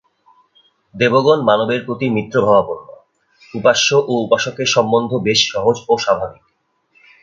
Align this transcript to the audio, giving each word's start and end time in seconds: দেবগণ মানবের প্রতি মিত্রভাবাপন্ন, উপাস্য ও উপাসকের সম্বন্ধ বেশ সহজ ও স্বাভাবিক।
দেবগণ 0.95 1.39
মানবের 1.43 1.81
প্রতি 1.85 2.07
মিত্রভাবাপন্ন, 2.09 2.87
উপাস্য 3.53 3.87
ও 4.07 4.13
উপাসকের 4.25 4.67
সম্বন্ধ 4.67 5.11
বেশ 5.27 5.39
সহজ 5.51 5.77
ও 5.89 5.93
স্বাভাবিক। 5.97 6.43